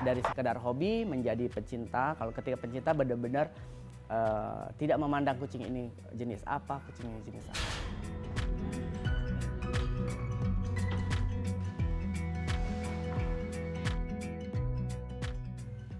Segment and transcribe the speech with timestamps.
[0.00, 2.16] dari sekedar hobi menjadi pecinta.
[2.16, 3.52] Kalau ketika pencinta benar-benar
[4.08, 7.66] uh, tidak memandang kucing ini jenis apa, kucing ini jenis apa.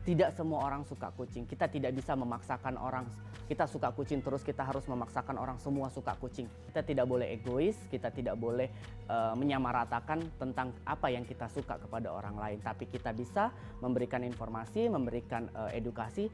[0.00, 1.46] Tidak semua orang suka kucing.
[1.46, 3.07] Kita tidak bisa memaksakan orang
[3.51, 6.46] kita suka kucing terus kita harus memaksakan orang semua suka kucing.
[6.71, 8.71] Kita tidak boleh egois, kita tidak boleh
[9.11, 12.63] uh, menyamaratakan tentang apa yang kita suka kepada orang lain.
[12.63, 13.50] Tapi kita bisa
[13.82, 16.31] memberikan informasi, memberikan uh, edukasi.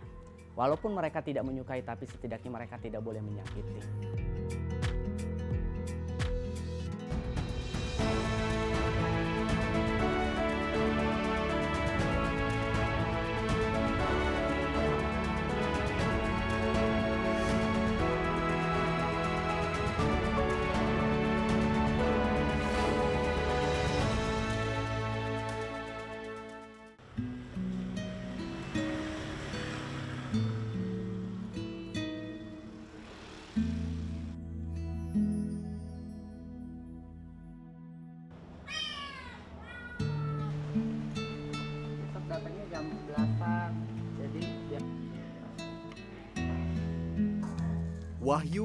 [0.53, 4.76] Walaupun mereka tidak menyukai, tapi setidaknya mereka tidak boleh menyakiti.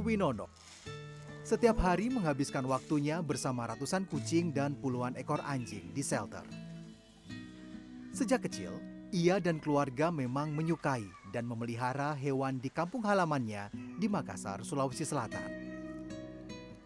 [0.01, 0.49] Winono.
[1.41, 6.45] Setiap hari menghabiskan waktunya bersama ratusan kucing dan puluhan ekor anjing di shelter.
[8.11, 8.75] Sejak kecil,
[9.09, 15.47] ia dan keluarga memang menyukai dan memelihara hewan di kampung halamannya di Makassar, Sulawesi Selatan.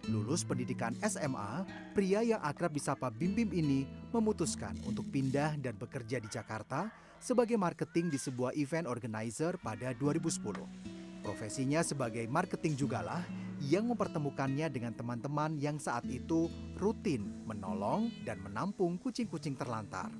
[0.06, 1.66] Lulus pendidikan SMA,
[1.98, 7.58] pria yang akrab disapa Bim Bim ini memutuskan untuk pindah dan bekerja di Jakarta sebagai
[7.58, 10.95] marketing di sebuah event organizer pada 2010.
[11.26, 13.26] Profesinya sebagai marketing jugalah
[13.66, 20.14] yang mempertemukannya dengan teman-teman yang saat itu rutin menolong dan menampung kucing-kucing terlantar.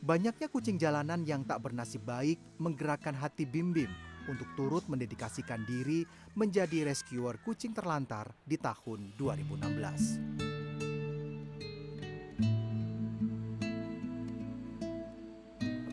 [0.00, 3.92] Banyaknya kucing jalanan yang tak bernasib baik menggerakkan hati Bim Bim
[4.32, 10.43] untuk turut mendedikasikan diri menjadi rescuer kucing terlantar di tahun 2016.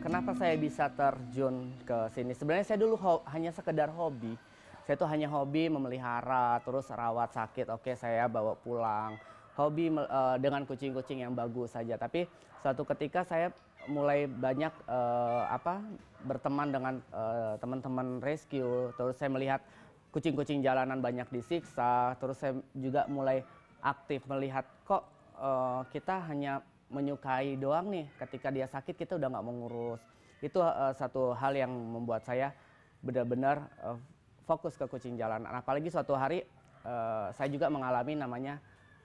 [0.02, 2.34] Kenapa saya bisa terjun ke sini?
[2.34, 2.98] Sebenarnya saya dulu
[3.30, 4.34] hanya sekedar hobi.
[4.82, 7.70] Saya tuh hanya hobi memelihara, terus rawat sakit.
[7.70, 9.14] Oke, saya bawa pulang.
[9.54, 11.94] Hobi uh, dengan kucing-kucing yang bagus saja.
[11.94, 12.26] Tapi
[12.66, 13.54] suatu ketika saya
[13.86, 15.78] mulai banyak uh, apa
[16.26, 18.90] berteman dengan uh, teman-teman rescue.
[18.98, 19.62] Terus saya melihat
[20.10, 22.18] kucing-kucing jalanan banyak disiksa.
[22.18, 23.46] Terus saya juga mulai
[23.78, 25.06] aktif melihat kok
[25.38, 26.58] uh, kita hanya
[26.92, 28.06] menyukai doang nih.
[28.20, 30.02] Ketika dia sakit kita udah nggak mengurus
[30.42, 32.50] itu uh, satu hal yang membuat saya
[32.98, 33.94] benar-benar uh,
[34.42, 36.42] fokus ke kucing jalanan apalagi suatu hari
[36.82, 38.58] uh, saya juga mengalami namanya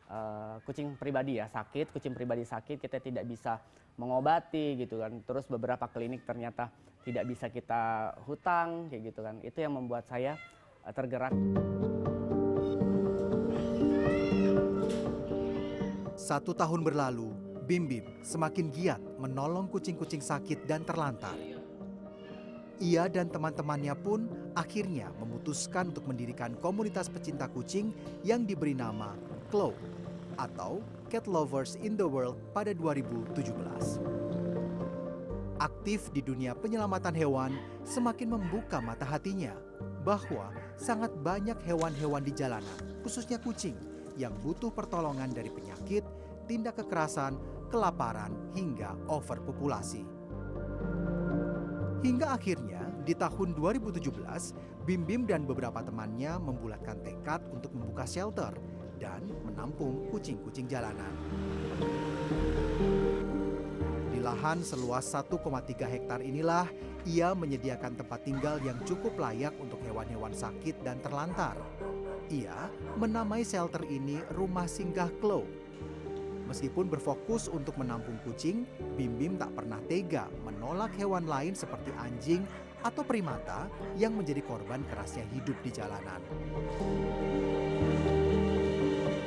[0.09, 3.61] uh, kucing pribadi ya sakit kucing pribadi sakit kita tidak bisa
[4.01, 5.13] mengobati gitu kan.
[5.25, 6.73] Terus beberapa klinik ternyata
[7.05, 9.37] tidak bisa kita hutang kayak gitu kan.
[9.45, 10.37] Itu yang membuat saya
[10.85, 11.33] uh, tergerak.
[16.17, 21.35] Satu tahun berlalu Bim Bim semakin giat menolong kucing-kucing sakit dan terlantar.
[22.79, 27.91] Ia dan teman-temannya pun akhirnya memutuskan untuk mendirikan komunitas pecinta kucing
[28.23, 29.19] yang diberi nama
[29.51, 29.75] CLOW
[30.39, 30.79] atau
[31.11, 33.51] Cat Lovers in the World pada 2017.
[35.59, 37.51] Aktif di dunia penyelamatan hewan
[37.83, 39.51] semakin membuka mata hatinya
[40.07, 43.75] bahwa sangat banyak hewan-hewan di jalanan, khususnya kucing,
[44.15, 46.05] yang butuh pertolongan dari penyakit,
[46.47, 47.35] tindak kekerasan,
[47.67, 50.03] kelaparan, hingga overpopulasi.
[52.01, 54.07] Hingga akhirnya di tahun 2017,
[54.83, 58.55] Bim Bim dan beberapa temannya membulatkan tekad untuk membuka shelter
[58.99, 61.13] dan menampung kucing-kucing jalanan.
[64.11, 66.67] Di lahan seluas 1,3 hektar inilah
[67.07, 71.55] ia menyediakan tempat tinggal yang cukup layak untuk hewan-hewan sakit dan terlantar.
[72.27, 72.67] Ia
[72.99, 75.47] menamai shelter ini Rumah Singgah Klo
[76.47, 78.63] Meskipun berfokus untuk menampung kucing,
[78.95, 82.47] Bim Bim tak pernah tega menolak hewan lain seperti anjing
[82.79, 83.67] atau primata
[83.99, 86.23] yang menjadi korban kerasnya hidup di jalanan.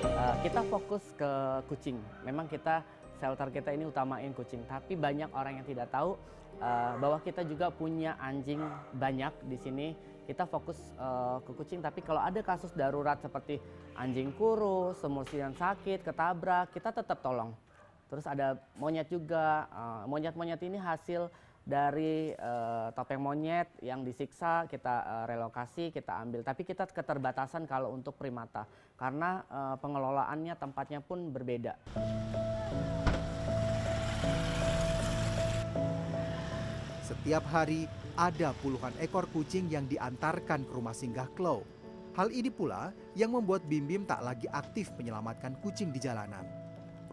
[0.00, 1.30] Uh, kita fokus ke
[1.68, 2.00] kucing.
[2.24, 2.80] Memang kita
[3.20, 6.16] shelter kita ini utamain kucing, tapi banyak orang yang tidak tahu
[6.64, 8.64] uh, bahwa kita juga punya anjing
[8.96, 9.86] banyak di sini
[10.30, 13.58] kita fokus uh, ke kucing tapi kalau ada kasus darurat seperti
[13.98, 17.50] anjing kurus, semursian sakit, ketabrak, kita tetap tolong.
[18.06, 21.26] Terus ada monyet juga, uh, monyet-monyet ini hasil
[21.66, 27.92] dari uh, topeng monyet yang disiksa kita uh, relokasi kita ambil tapi kita keterbatasan kalau
[27.92, 28.64] untuk primata
[28.96, 31.76] karena uh, pengelolaannya tempatnya pun berbeda.
[37.20, 37.84] Setiap hari
[38.16, 41.68] ada puluhan ekor kucing yang diantarkan ke rumah singgah Klo.
[42.16, 46.48] Hal ini pula yang membuat Bim Bim tak lagi aktif menyelamatkan kucing di jalanan.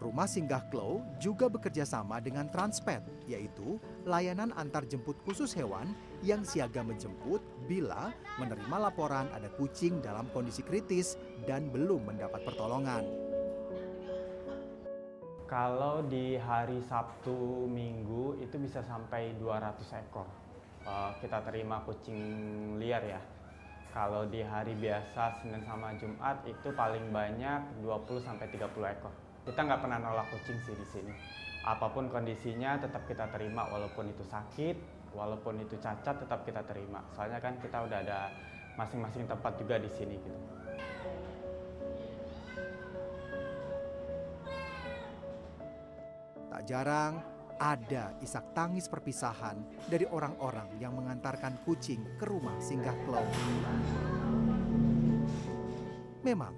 [0.00, 3.76] Rumah singgah Klo juga bekerja sama dengan Transpet, yaitu
[4.08, 5.92] layanan antar jemput khusus hewan
[6.24, 8.08] yang siaga menjemput bila
[8.40, 13.27] menerima laporan ada kucing dalam kondisi kritis dan belum mendapat pertolongan.
[15.48, 20.28] Kalau di hari Sabtu Minggu itu bisa sampai 200 ekor
[20.84, 22.20] uh, kita terima kucing
[22.76, 23.20] liar ya.
[23.88, 29.12] Kalau di hari biasa Senin sama Jumat itu paling banyak 20 sampai 30 ekor.
[29.48, 31.12] Kita nggak pernah nolak kucing sih di sini.
[31.64, 34.76] Apa pun kondisinya tetap kita terima walaupun itu sakit,
[35.16, 37.00] walaupun itu cacat tetap kita terima.
[37.16, 38.28] Soalnya kan kita udah ada
[38.76, 40.57] masing-masing tempat juga di sini gitu.
[46.68, 47.24] Jarang
[47.56, 49.56] ada isak tangis perpisahan
[49.88, 53.24] dari orang-orang yang mengantarkan kucing ke rumah singgah klau.
[56.20, 56.52] Memang,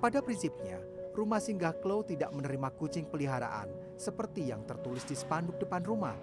[0.00, 0.80] pada prinsipnya,
[1.12, 3.68] rumah singgah klau tidak menerima kucing peliharaan
[4.00, 6.16] seperti yang tertulis di spanduk depan rumah.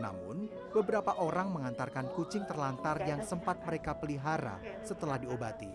[0.00, 5.70] Namun, beberapa orang mengantarkan kucing terlantar yang sempat mereka pelihara setelah diobati.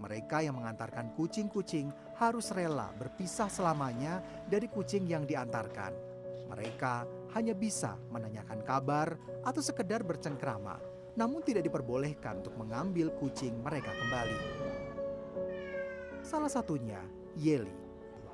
[0.00, 1.92] Mereka yang mengantarkan kucing-kucing
[2.22, 5.90] harus rela berpisah selamanya dari kucing yang diantarkan.
[6.46, 6.94] Mereka
[7.34, 10.78] hanya bisa menanyakan kabar atau sekedar bercengkrama,
[11.18, 14.38] namun tidak diperbolehkan untuk mengambil kucing mereka kembali.
[16.22, 17.02] Salah satunya
[17.34, 17.74] Yeli,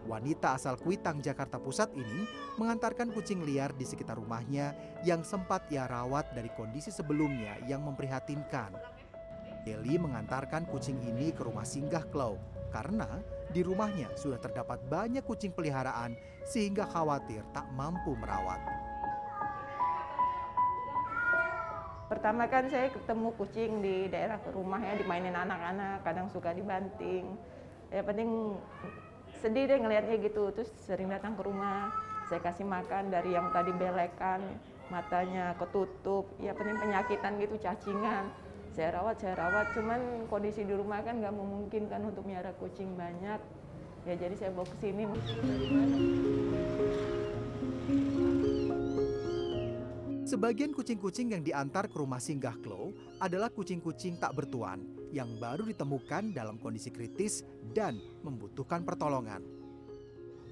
[0.05, 2.29] wanita asal Kuitang, Jakarta Pusat ini
[2.61, 8.77] mengantarkan kucing liar di sekitar rumahnya yang sempat ia rawat dari kondisi sebelumnya yang memprihatinkan.
[9.65, 12.37] Yeli mengantarkan kucing ini ke rumah singgah Klau
[12.69, 18.61] karena di rumahnya sudah terdapat banyak kucing peliharaan sehingga khawatir tak mampu merawat.
[22.09, 27.37] Pertama kan saya ketemu kucing di daerah rumahnya dimainin anak-anak, kadang suka dibanting.
[27.93, 28.57] Ya penting
[29.45, 31.93] sedih deh ngelihatnya gitu, terus sering datang ke rumah,
[32.33, 34.41] saya kasih makan dari yang tadi belekan,
[34.89, 38.33] matanya ketutup, ya penting penyakitan gitu, cacingan.
[38.77, 43.41] Saya rawat, saya rawat, cuman kondisi di rumah kan nggak memungkinkan untuk miara kucing banyak.
[44.07, 45.03] Ya jadi saya bawa ke sini.
[50.29, 56.37] Sebagian kucing-kucing yang diantar ke rumah singgah Klo adalah kucing-kucing tak bertuan yang baru ditemukan
[56.37, 59.41] dalam kondisi kritis dan membutuhkan pertolongan.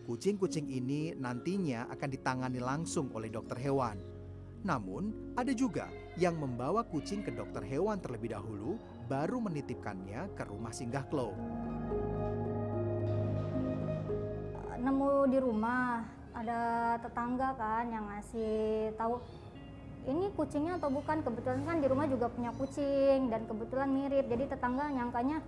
[0.09, 4.01] Kucing-kucing ini nantinya akan ditangani langsung oleh dokter hewan.
[4.65, 10.73] Namun, ada juga yang membawa kucing ke dokter hewan terlebih dahulu baru menitipkannya ke rumah
[10.73, 11.37] singgah Klo.
[14.81, 19.21] Nemu di rumah ada tetangga kan yang ngasih tahu
[20.07, 21.21] ini kucingnya atau bukan?
[21.21, 25.43] Kebetulan kan di rumah juga punya kucing dan kebetulan mirip jadi tetangga nyangkanya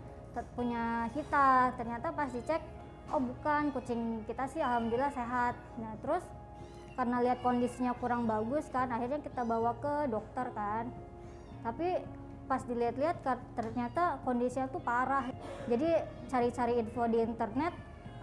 [0.53, 1.73] punya kita.
[1.81, 2.61] Ternyata pas dicek
[3.09, 5.55] oh bukan kucing kita sih alhamdulillah sehat.
[5.81, 6.27] Nah terus
[6.99, 10.91] karena lihat kondisinya kurang bagus kan akhirnya kita bawa ke dokter kan.
[11.63, 12.03] Tapi
[12.51, 13.23] pas dilihat-lihat
[13.55, 15.31] ternyata kondisinya tuh parah.
[15.71, 15.95] Jadi
[16.27, 17.71] cari-cari info di internet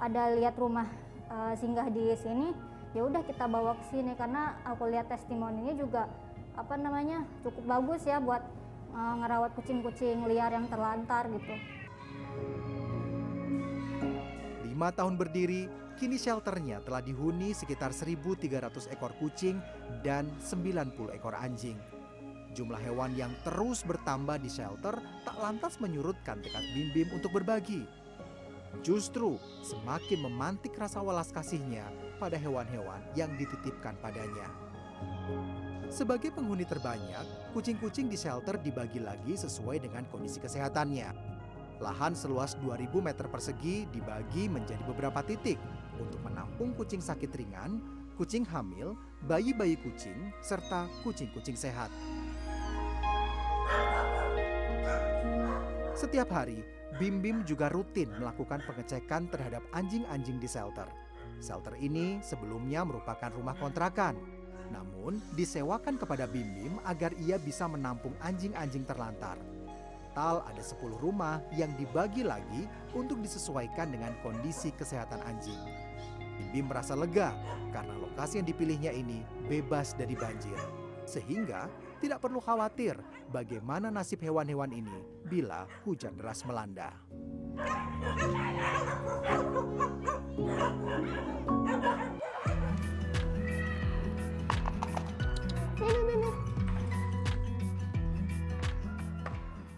[0.03, 0.91] ada lihat rumah
[1.31, 2.51] uh, singgah di sini
[2.91, 4.11] ya udah kita bawa ke sini.
[4.19, 6.11] Karena aku lihat testimoninya juga
[6.59, 8.43] apa namanya cukup bagus ya buat
[8.91, 11.55] uh, ngerawat kucing-kucing liar yang terlantar gitu.
[14.67, 19.63] Lima tahun berdiri, kini shelternya telah dihuni sekitar 1.300 ekor kucing
[20.03, 21.79] dan 90 ekor anjing.
[22.55, 24.95] Jumlah hewan yang terus bertambah di shelter
[25.27, 27.83] tak lantas menyurutkan tekad Bim Bim untuk berbagi.
[28.83, 31.87] Justru semakin memantik rasa walas kasihnya
[32.19, 34.51] pada hewan-hewan yang dititipkan padanya.
[35.87, 37.23] Sebagai penghuni terbanyak,
[37.55, 41.35] kucing-kucing di shelter dibagi lagi sesuai dengan kondisi kesehatannya.
[41.83, 45.59] Lahan seluas 2000 meter persegi dibagi menjadi beberapa titik
[45.99, 47.79] untuk menampung kucing sakit ringan,
[48.19, 51.91] kucing hamil, bayi-bayi kucing, serta kucing-kucing sehat.
[55.95, 56.59] Setiap hari,
[56.99, 60.87] Bim Bim juga rutin melakukan pengecekan terhadap anjing-anjing di shelter.
[61.39, 64.15] Shelter ini sebelumnya merupakan rumah kontrakan
[64.73, 69.37] namun, disewakan kepada Bim Bim agar ia bisa menampung anjing-anjing terlantar.
[70.15, 72.63] Tal ada 10 rumah yang dibagi lagi
[72.95, 75.59] untuk disesuaikan dengan kondisi kesehatan anjing.
[76.55, 77.35] Bim merasa lega
[77.75, 80.55] karena lokasi yang dipilihnya ini bebas dari banjir.
[81.05, 82.97] Sehingga tidak perlu khawatir
[83.29, 86.95] bagaimana nasib hewan-hewan ini bila hujan deras melanda.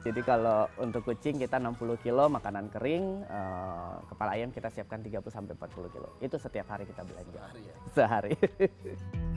[0.08, 5.28] Jadi kalau untuk kucing kita 60 kilo makanan kering, eh, kepala ayam kita siapkan 30
[5.28, 6.16] sampai 40 kilo.
[6.24, 7.44] Itu setiap hari kita belanja.
[7.92, 8.32] Sehari.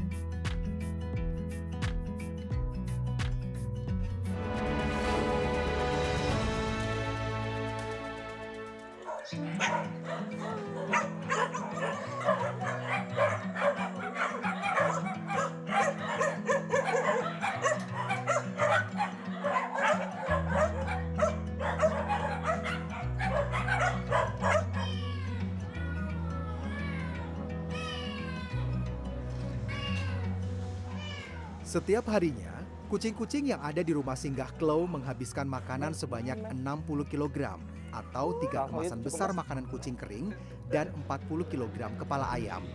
[31.70, 32.50] Setiap harinya,
[32.90, 36.66] kucing-kucing yang ada di rumah singgah Klau menghabiskan makanan sebanyak 60
[37.06, 37.62] kg
[37.94, 40.34] atau tiga kemasan besar makanan kucing kering
[40.66, 42.66] dan 40 kg kepala ayam.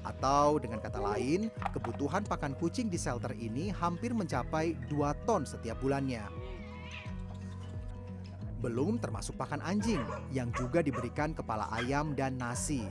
[0.00, 5.76] Atau dengan kata lain, kebutuhan pakan kucing di shelter ini hampir mencapai 2 ton setiap
[5.84, 6.24] bulannya.
[8.64, 10.00] Belum termasuk pakan anjing
[10.32, 12.88] yang juga diberikan kepala ayam dan nasi.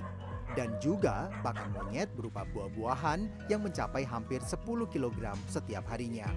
[0.52, 4.60] Dan juga pakan monyet berupa buah-buahan yang mencapai hampir 10
[4.92, 6.28] kg setiap harinya.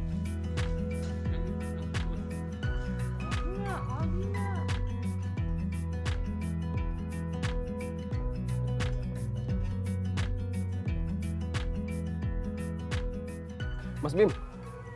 [14.04, 14.28] Mas Bim,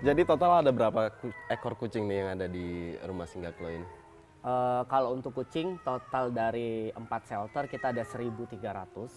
[0.05, 1.11] jadi total ada berapa
[1.49, 4.08] ekor kucing nih yang ada di rumah singgah Klo ini?
[4.49, 9.13] Eh, kalau untuk kucing total dari empat shelter kita ada 1.300.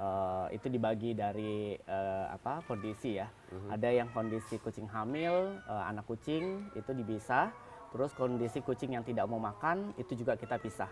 [0.00, 3.28] Eh, itu dibagi dari eh, apa kondisi ya.
[3.72, 7.48] Ada yang kondisi kucing hamil, eh, anak kucing itu dipisah.
[7.90, 10.86] Terus kondisi kucing yang tidak mau makan itu juga kita pisah.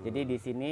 [0.00, 0.70] Jadi di sini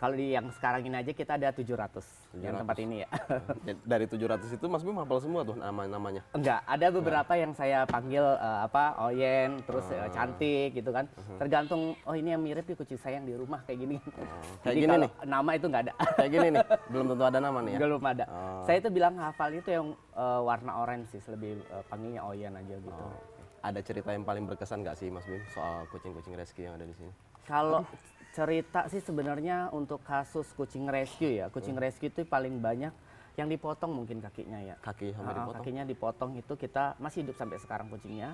[0.00, 2.60] kalau di yang sekarang ini aja kita ada 700, yang 700.
[2.64, 3.08] tempat ini ya.
[3.68, 6.24] Ya, Dari 700 itu Mas Bim hafal semua tuh nama-namanya.
[6.32, 11.04] Enggak, ada beberapa yang saya panggil eh, apa Oyen, terus eh, cantik gitu kan.
[11.36, 13.96] Tergantung oh ini yang mirip nih kucing saya yang di rumah kayak gini.
[14.64, 15.10] kayak Jadi gini nih?
[15.28, 15.92] nama itu nggak ada.
[16.16, 16.64] Kayak gini nih,
[16.96, 17.78] belum tentu ada nama nih ya.
[17.84, 18.24] Belum ada.
[18.24, 18.64] Oh.
[18.64, 22.74] Saya itu bilang hafal itu yang eh, warna orange sih, lebih eh, panggilnya Oyen aja
[22.80, 22.88] gitu.
[22.96, 23.39] Oh, oke.
[23.60, 26.96] Ada cerita yang paling berkesan nggak sih Mas Bim soal kucing-kucing rescue yang ada di
[26.96, 27.12] sini?
[27.44, 27.84] Kalau
[28.32, 32.92] cerita sih sebenarnya untuk kasus kucing rescue ya, kucing rescue itu paling banyak
[33.36, 34.76] yang dipotong mungkin kakinya ya.
[34.80, 35.60] Kaki sampai dipotong?
[35.60, 38.32] Kakinya dipotong itu kita masih hidup sampai sekarang kucingnya.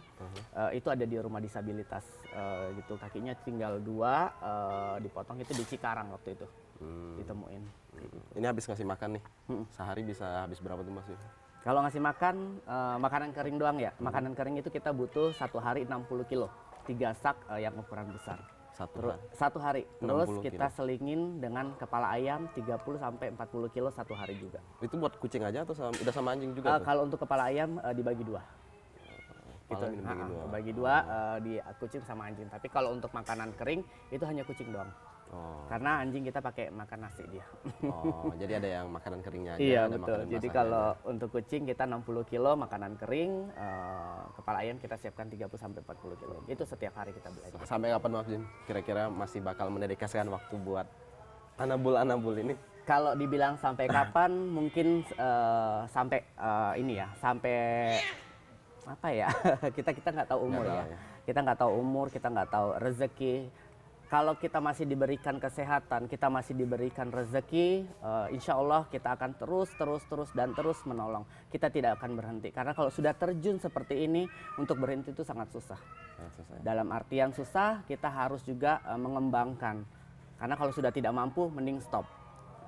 [0.54, 2.94] Eh, itu ada di rumah disabilitas eh, gitu.
[2.94, 7.16] Kakinya tinggal dua eh, dipotong itu di Cikarang waktu itu Hmm.
[7.16, 7.62] ditemuin.
[7.96, 8.18] gitu.
[8.36, 9.24] Ini habis ngasih makan nih.
[9.48, 9.64] Mm.
[9.72, 11.16] Sehari bisa habis berapa tuh Mas Bim?
[11.66, 13.90] Kalau ngasih makan eh, makanan kering doang ya.
[13.98, 16.46] Makanan kering itu kita butuh satu hari 60 kilo.
[16.86, 18.38] Tiga sak eh, yang ukuran besar.
[18.70, 19.18] Satu hari.
[19.34, 19.82] satu hari.
[19.98, 20.76] Terus 60 kita kilo.
[20.78, 24.62] selingin dengan kepala ayam 30 sampai 40 kilo satu hari juga.
[24.78, 26.86] Itu buat kucing aja atau sama, udah sama anjing juga tuh?
[26.86, 28.46] kalau untuk kepala ayam eh, dibagi dua.
[29.66, 29.82] Gitu.
[29.82, 30.44] dibagi Ah, dua.
[30.46, 32.46] Bagi dua eh, di kucing sama anjing.
[32.46, 33.82] Tapi kalau untuk makanan kering
[34.14, 34.92] itu hanya kucing doang.
[35.34, 35.66] Oh.
[35.66, 37.42] Karena anjing kita pakai makan nasi dia.
[37.90, 40.22] oh, jadi ada yang makanan keringnya aja, iya ada betul.
[40.22, 41.02] makanan Jadi kalau aja.
[41.10, 46.14] untuk kucing kita 60 kilo makanan kering, eh, kepala ayam kita siapkan 30 sampai 40
[46.14, 46.36] kilo.
[46.46, 47.58] Itu setiap hari kita belanja.
[47.66, 48.44] sampai kapan Mas Bim?
[48.70, 50.86] Kira-kira masih bakal mendedikasikan waktu buat
[51.58, 52.54] anabul-anabul ini?
[52.86, 57.58] Kalau dibilang sampai kapan, mungkin eh, sampai eh, ini ya, sampai
[58.86, 59.26] apa ya?
[59.76, 60.70] kita kita nggak tahu umur ya.
[60.70, 60.98] tahu ya.
[61.26, 63.65] Kita nggak tahu umur, kita nggak tahu rezeki.
[64.06, 69.66] Kalau kita masih diberikan kesehatan, kita masih diberikan rezeki, eh, insya Allah kita akan terus,
[69.74, 71.26] terus, terus dan terus menolong.
[71.50, 74.30] Kita tidak akan berhenti karena kalau sudah terjun seperti ini,
[74.62, 75.80] untuk berhenti itu sangat susah.
[76.22, 76.62] Nah, selesai.
[76.62, 79.82] Dalam artian susah, kita harus juga eh, mengembangkan.
[80.38, 82.06] Karena kalau sudah tidak mampu, mending stop.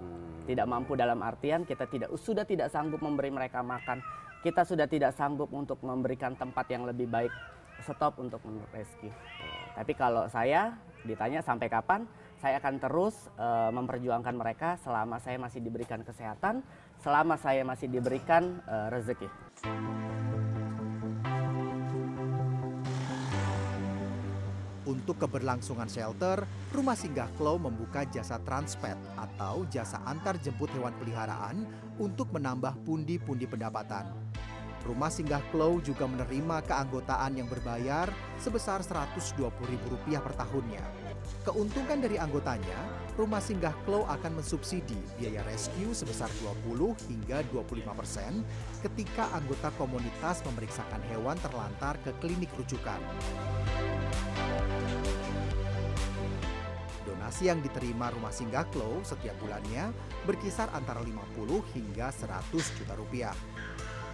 [0.02, 0.42] Hmm.
[0.42, 4.02] Tidak mampu dalam artian kita tidak sudah tidak sanggup memberi mereka makan.
[4.42, 7.30] Kita sudah tidak sanggup untuk memberikan tempat yang lebih baik.
[7.78, 8.42] Stop untuk
[8.75, 9.14] rescue.
[9.78, 10.75] Tapi kalau saya
[11.09, 12.05] ditanya sampai kapan,
[12.37, 16.61] saya akan terus eh, memperjuangkan mereka selama saya masih diberikan kesehatan,
[17.00, 19.29] selama saya masih diberikan eh, rezeki.
[24.88, 31.69] Untuk keberlangsungan shelter, Rumah Singgah Klau membuka jasa transpet atau jasa antar jemput hewan peliharaan
[32.00, 34.09] untuk menambah pundi-pundi pendapatan.
[34.88, 38.09] Rumah Singgah Klau juga menerima keanggotaan yang berbayar
[38.41, 40.98] sebesar Rp120.000 per tahunnya.
[41.49, 42.77] Keuntungan dari anggotanya,
[43.17, 46.29] Rumah Singgah Klau akan mensubsidi biaya rescue sebesar
[46.69, 48.45] 20 hingga 25 persen
[48.85, 53.01] ketika anggota komunitas memeriksakan hewan terlantar ke klinik rujukan.
[57.09, 59.91] Donasi yang diterima Rumah Singgah Klau setiap bulannya
[60.29, 63.35] berkisar antara 50 hingga 100 juta rupiah.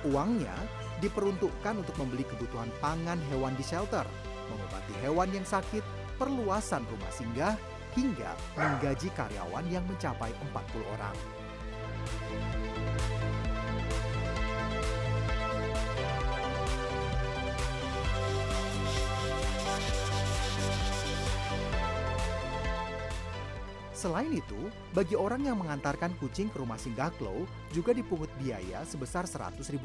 [0.04, 0.54] Uangnya
[1.02, 4.04] diperuntukkan untuk membeli kebutuhan pangan hewan di shelter,
[4.52, 7.54] mengobati hewan yang sakit, perluasan rumah singgah,
[7.94, 11.16] hingga menggaji karyawan yang mencapai 40 orang.
[24.04, 29.24] Selain itu, bagi orang yang mengantarkan kucing ke rumah singgah Klo juga dipungut biaya sebesar
[29.24, 29.80] Rp100.000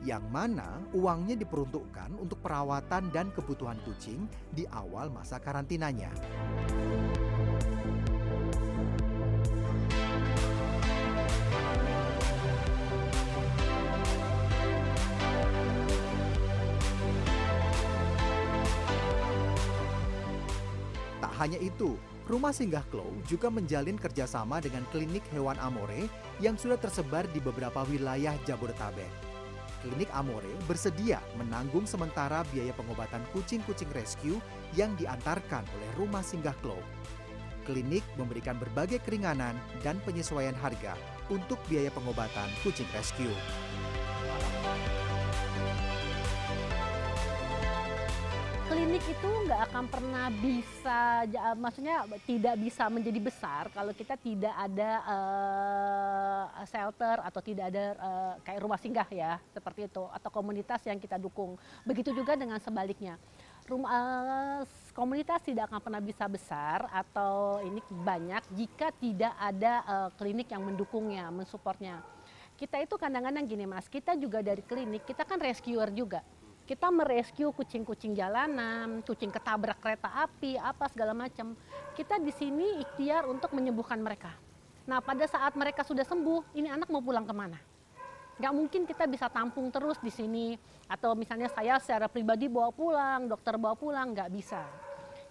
[0.00, 6.08] yang mana uangnya diperuntukkan untuk perawatan dan kebutuhan kucing di awal masa karantinanya.
[21.20, 26.08] Tak hanya itu, Rumah Singgah Klo juga menjalin kerjasama dengan klinik hewan Amore
[26.40, 29.29] yang sudah tersebar di beberapa wilayah Jabodetabek.
[29.80, 34.36] Klinik Amore bersedia menanggung sementara biaya pengobatan kucing-kucing rescue
[34.76, 36.76] yang diantarkan oleh Rumah Singgah Klo.
[37.64, 40.96] Klinik memberikan berbagai keringanan dan penyesuaian harga
[41.32, 43.32] untuk biaya pengobatan kucing rescue.
[48.80, 54.90] Klinik itu nggak akan pernah bisa, maksudnya tidak bisa menjadi besar kalau kita tidak ada
[55.04, 60.96] eh, shelter atau tidak ada eh, kayak rumah singgah ya seperti itu atau komunitas yang
[60.96, 61.60] kita dukung.
[61.84, 63.20] Begitu juga dengan sebaliknya.
[63.68, 64.60] Rumah eh,
[64.96, 70.64] komunitas tidak akan pernah bisa besar atau ini banyak jika tidak ada eh, klinik yang
[70.64, 72.00] mendukungnya, mensupportnya.
[72.56, 76.24] Kita itu kadang-kadang gini mas, kita juga dari klinik, kita kan rescuer juga
[76.70, 81.58] kita merescue kucing-kucing jalanan, kucing ketabrak kereta api, apa segala macam.
[81.98, 84.30] Kita di sini ikhtiar untuk menyembuhkan mereka.
[84.86, 87.58] Nah pada saat mereka sudah sembuh, ini anak mau pulang ke mana?
[88.38, 90.54] Gak mungkin kita bisa tampung terus di sini.
[90.86, 94.62] Atau misalnya saya secara pribadi bawa pulang, dokter bawa pulang, nggak bisa.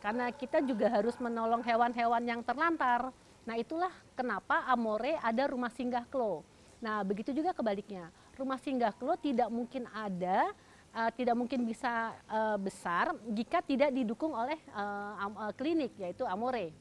[0.04, 3.16] Karena kita juga harus menolong hewan-hewan yang terlantar.
[3.48, 6.44] Nah itulah kenapa Amore ada rumah singgah klo.
[6.84, 8.12] Nah begitu juga kebaliknya.
[8.36, 10.52] Rumah singgah klo tidak mungkin ada
[10.94, 16.74] uh, tidak mungkin bisa uh, besar jika tidak didukung oleh uh, uh, klinik yaitu Amore.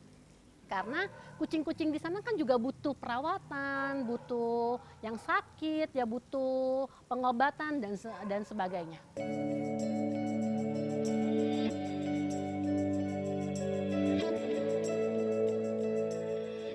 [0.68, 1.08] Karena
[1.40, 7.96] kucing-kucing di sana kan juga butuh perawatan, butuh yang sakit, ya butuh pengobatan dan
[8.28, 9.00] dan sebagainya.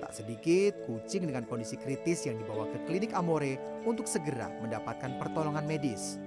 [0.02, 5.70] Tak sedikit kucing dengan kondisi kritis yang dibawa ke klinik Amore untuk segera mendapatkan pertolongan
[5.70, 6.18] medis.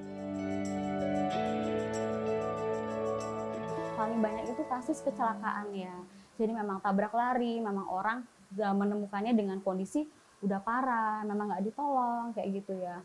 [4.87, 5.91] Kasus kecelakaan ya.
[6.39, 8.23] Jadi memang tabrak lari, memang orang
[8.55, 10.07] menemukannya dengan kondisi
[10.39, 13.03] udah parah, memang nggak ditolong kayak gitu ya.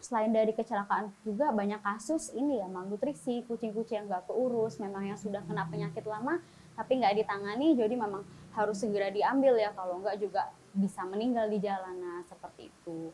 [0.00, 5.20] Selain dari kecelakaan juga banyak kasus ini ya malnutrisi, kucing-kucing yang nggak keurus, memang yang
[5.20, 6.40] sudah kena penyakit lama
[6.72, 8.24] tapi nggak ditangani, jadi memang
[8.56, 13.12] harus segera diambil ya kalau nggak juga bisa meninggal di jalanan seperti itu.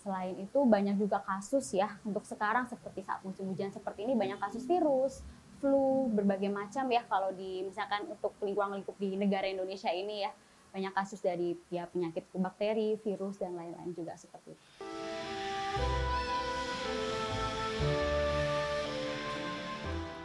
[0.00, 4.40] Selain itu banyak juga kasus ya untuk sekarang seperti saat musim hujan seperti ini banyak
[4.40, 5.20] kasus virus,
[5.64, 10.30] flu berbagai macam ya kalau di misalkan untuk lingkungan lingkup di negara Indonesia ini ya
[10.76, 14.66] banyak kasus dari ya penyakit bakteri, virus dan lain-lain juga seperti itu.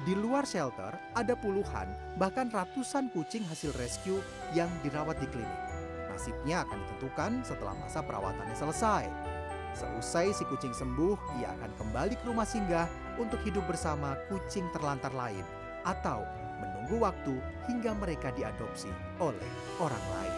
[0.04, 4.19] Di luar shelter, ada puluhan, bahkan ratusan kucing hasil rescue
[4.58, 5.62] yang dirawat di klinik.
[6.10, 9.06] Nasibnya akan ditentukan setelah masa perawatannya selesai.
[9.78, 15.12] Seusai si kucing sembuh, ia akan kembali ke rumah singgah untuk hidup bersama kucing terlantar
[15.12, 15.43] lain
[15.84, 16.23] atau
[16.60, 17.36] menunggu waktu
[17.67, 20.36] hingga mereka diadopsi oleh orang lain.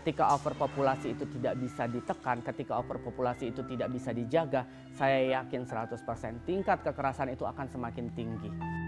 [0.00, 4.64] Ketika overpopulasi itu tidak bisa ditekan, ketika overpopulasi itu tidak bisa dijaga,
[4.96, 8.79] saya yakin 100% tingkat kekerasan itu akan semakin tinggi.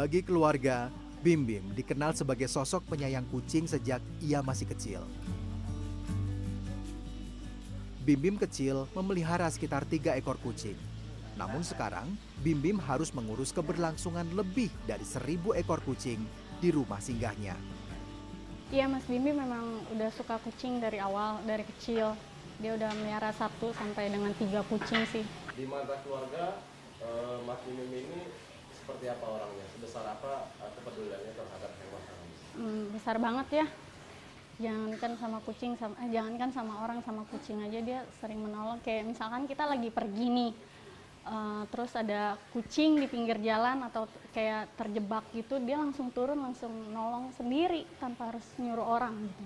[0.00, 0.88] Bagi keluarga,
[1.20, 5.04] Bim Bim dikenal sebagai sosok penyayang kucing sejak ia masih kecil.
[8.00, 10.72] Bim Bim kecil memelihara sekitar tiga ekor kucing.
[11.36, 16.24] Namun sekarang, Bim Bim harus mengurus keberlangsungan lebih dari seribu ekor kucing
[16.64, 17.52] di rumah singgahnya.
[18.72, 22.16] Iya Mas Bimbi memang udah suka kucing dari awal, dari kecil.
[22.64, 25.28] Dia udah melihara satu sampai dengan tiga kucing sih.
[25.52, 26.56] Di mata keluarga,
[27.04, 28.48] eh, Mas Bimim ini
[28.90, 29.66] seperti apa orangnya?
[29.78, 32.02] Sebesar apa eh, kepeduliannya terhadap hewan?
[32.58, 33.66] Hmm, besar banget ya.
[34.60, 38.82] Jangankan sama kucing, sama, eh, jangankan sama orang, sama kucing aja dia sering menolong.
[38.82, 40.52] Kayak misalkan kita lagi pergi nih,
[41.22, 46.74] eh, terus ada kucing di pinggir jalan atau kayak terjebak gitu, dia langsung turun, langsung
[46.90, 49.44] nolong sendiri tanpa harus nyuruh orang gitu.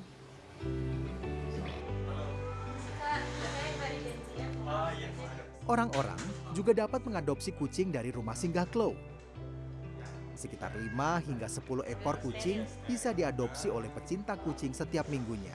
[5.65, 6.21] Orang-orang
[6.57, 9.14] juga dapat mengadopsi kucing dari rumah singgah Klo.
[10.35, 10.91] Sekitar 5
[11.31, 15.55] hingga 10 ekor kucing bisa diadopsi oleh pecinta kucing setiap minggunya.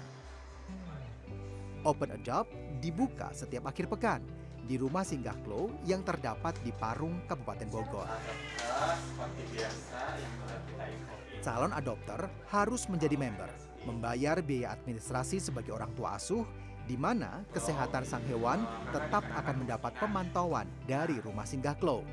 [1.88, 2.52] Open Adopt
[2.84, 4.20] dibuka setiap akhir pekan
[4.70, 8.08] di rumah singgah Klo yang terdapat di Parung, Kabupaten Bogor.
[11.39, 13.50] Calon adopter harus menjadi member,
[13.88, 16.44] membayar biaya administrasi sebagai orang tua asuh,
[16.86, 18.62] di mana kesehatan sang hewan
[18.92, 22.04] tetap akan mendapat pemantauan dari rumah singgah Klo.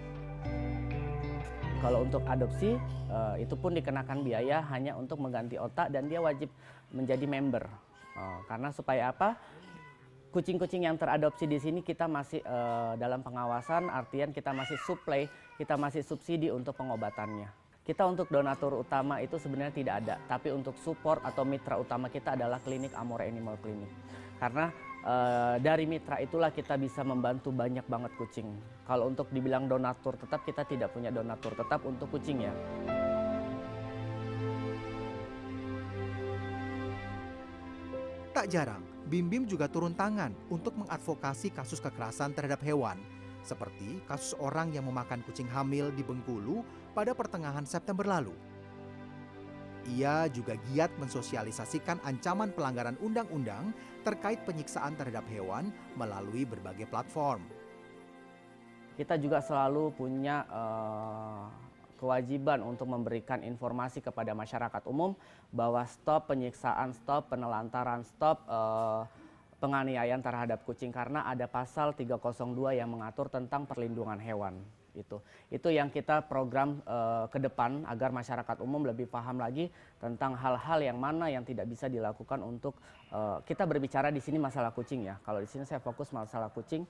[1.84, 2.74] Kalau untuk adopsi
[3.12, 6.48] eh, itu pun dikenakan biaya hanya untuk mengganti otak dan dia wajib
[6.90, 7.68] menjadi member.
[8.16, 9.36] Oh, karena supaya apa?
[10.32, 15.28] Kucing-kucing yang teradopsi di sini kita masih eh, dalam pengawasan, artian kita masih supply,
[15.60, 17.52] kita masih subsidi untuk pengobatannya.
[17.86, 22.34] Kita untuk donatur utama itu sebenarnya tidak ada, tapi untuk support atau mitra utama kita
[22.34, 23.86] adalah klinik Amore Animal Clinic.
[24.42, 24.74] Karena
[25.07, 28.51] eh, dari mitra itulah kita bisa membantu banyak banget kucing.
[28.83, 32.55] Kalau untuk dibilang donatur tetap kita tidak punya donatur tetap untuk kucing ya.
[38.37, 43.01] Tak jarang, Bim Bim juga turun tangan untuk mengadvokasi kasus kekerasan terhadap hewan,
[43.40, 46.61] seperti kasus orang yang memakan kucing hamil di Bengkulu
[46.92, 48.37] pada pertengahan September lalu.
[49.94, 53.70] Ia juga giat mensosialisasikan ancaman pelanggaran undang-undang
[54.03, 57.46] terkait penyiksaan terhadap hewan melalui berbagai platform.
[58.99, 61.42] Kita juga selalu punya eh,
[62.03, 65.14] kewajiban untuk memberikan informasi kepada masyarakat umum
[65.55, 69.03] bahwa stop penyiksaan, stop penelantaran, stop eh,
[69.62, 74.61] penganiayaan terhadap kucing karena ada pasal 302 yang mengatur tentang perlindungan hewan
[74.96, 75.20] itu.
[75.52, 79.68] Itu yang kita program eh, ke depan agar masyarakat umum lebih paham lagi
[80.00, 82.74] tentang hal-hal yang mana yang tidak bisa dilakukan untuk
[83.12, 85.20] eh, kita berbicara di sini masalah kucing ya.
[85.22, 86.88] Kalau di sini saya fokus masalah kucing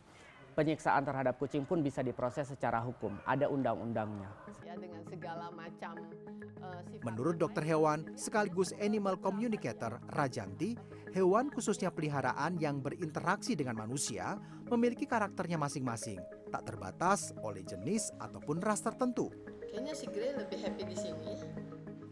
[0.56, 3.12] penyiksaan terhadap kucing pun bisa diproses secara hukum.
[3.28, 4.32] Ada undang-undangnya.
[4.64, 5.94] ya dengan segala macam
[6.40, 10.80] eh, sifat Menurut dokter hewan sekaligus animal communicator Rajanti,
[11.12, 14.40] hewan khususnya peliharaan yang berinteraksi dengan manusia
[14.72, 16.18] memiliki karakternya masing-masing,
[16.50, 19.30] tak terbatas oleh jenis ataupun ras tertentu.
[19.66, 21.32] kayaknya si Grey lebih happy di sini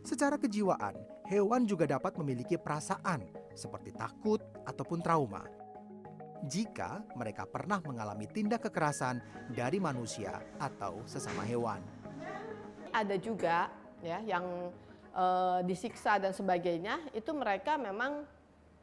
[0.04, 0.92] Secara kejiwaan,
[1.32, 3.24] hewan juga dapat memiliki perasaan
[3.56, 5.48] seperti takut ataupun trauma.
[6.44, 11.80] Jika mereka pernah mengalami tindak kekerasan dari manusia atau sesama hewan.
[12.94, 13.72] ada juga
[14.04, 14.70] ya yang
[15.16, 18.28] eh, disiksa dan sebagainya itu mereka memang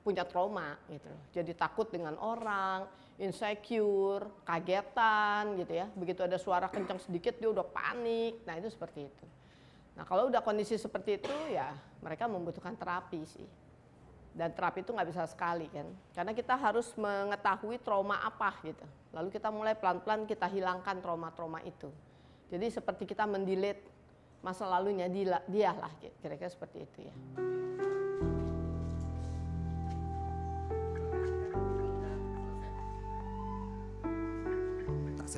[0.02, 1.14] punya trauma gitu.
[1.32, 2.90] Jadi takut dengan orang,
[3.22, 5.86] insecure, kagetan gitu ya.
[5.94, 8.42] Begitu ada suara kencang sedikit dia udah panik.
[8.50, 9.26] Nah, itu seperti itu.
[9.94, 11.70] Nah, kalau udah kondisi seperti itu ya
[12.02, 13.46] mereka membutuhkan terapi sih.
[14.32, 15.86] Dan terapi itu nggak bisa sekali kan.
[16.16, 18.88] Karena kita harus mengetahui trauma apa gitu.
[19.12, 21.92] Lalu kita mulai pelan-pelan kita hilangkan trauma-trauma itu.
[22.48, 23.92] Jadi seperti kita mendelete
[24.42, 25.92] masa lalunya dia, lah
[26.24, 27.16] kira-kira seperti itu ya.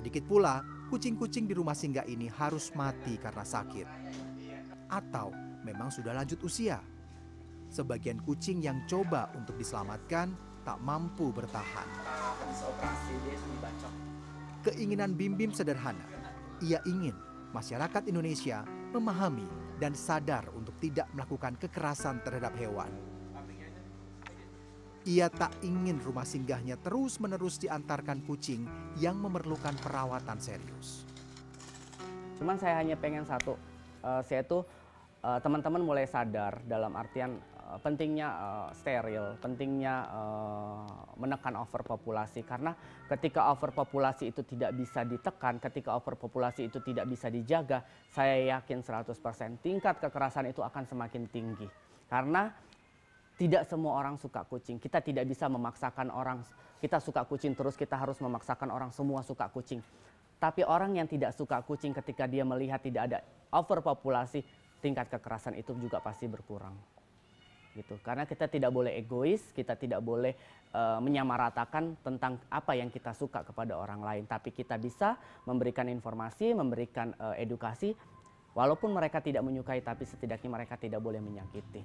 [0.04, 0.60] Sedikit pula,
[0.92, 3.88] kucing-kucing di rumah singgah ini harus mati karena sakit.
[4.92, 5.32] Atau
[5.64, 6.84] memang sudah lanjut usia.
[7.72, 10.36] Sebagian kucing yang coba untuk diselamatkan
[10.68, 11.88] tak mampu bertahan.
[14.68, 16.04] Keinginan Bim Bim sederhana.
[16.60, 17.16] Ia ingin
[17.56, 19.48] masyarakat Indonesia memahami
[19.80, 22.92] dan sadar untuk tidak melakukan kekerasan terhadap hewan.
[25.04, 28.64] Ia tak ingin rumah singgahnya terus-menerus diantarkan kucing
[28.96, 31.04] yang memerlukan perawatan serius.
[32.40, 33.60] Cuman saya hanya pengen satu,
[34.00, 34.64] eh, saya tuh
[35.20, 40.88] eh, teman-teman mulai sadar dalam artian eh, pentingnya eh, steril, pentingnya eh,
[41.20, 42.72] menekan overpopulasi karena
[43.12, 49.12] ketika overpopulasi itu tidak bisa ditekan, ketika overpopulasi itu tidak bisa dijaga, saya yakin 100%
[49.60, 51.68] tingkat kekerasan itu akan semakin tinggi.
[52.08, 52.72] Karena
[53.44, 54.80] tidak semua orang suka kucing.
[54.80, 56.40] Kita tidak bisa memaksakan orang
[56.80, 59.84] kita suka kucing terus kita harus memaksakan orang semua suka kucing.
[60.40, 63.20] Tapi orang yang tidak suka kucing ketika dia melihat tidak ada
[63.52, 64.48] overpopulasi,
[64.80, 66.76] tingkat kekerasan itu juga pasti berkurang.
[67.76, 68.00] Gitu.
[68.00, 70.36] Karena kita tidak boleh egois, kita tidak boleh
[70.72, 76.56] uh, menyamaratakan tentang apa yang kita suka kepada orang lain, tapi kita bisa memberikan informasi,
[76.56, 77.92] memberikan uh, edukasi
[78.56, 81.82] walaupun mereka tidak menyukai tapi setidaknya mereka tidak boleh menyakiti.